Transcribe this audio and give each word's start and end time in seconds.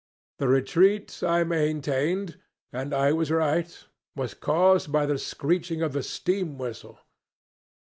The 0.39 0.47
retreat, 0.47 1.21
I 1.21 1.43
maintained 1.43 2.39
and 2.73 2.91
I 2.91 3.11
was 3.13 3.29
right 3.29 3.85
was 4.15 4.33
caused 4.33 4.91
by 4.91 5.05
the 5.05 5.19
screeching 5.19 5.83
of 5.83 5.93
the 5.93 6.01
steam 6.01 6.57
whistle. 6.57 6.99